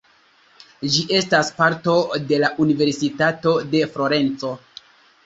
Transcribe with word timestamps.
Ĝi 0.93 1.03
estas 1.17 1.51
parto 1.59 1.95
de 2.31 2.39
la 2.45 2.49
Universitato 2.65 3.55
de 3.75 3.83
Florenco. 3.97 4.51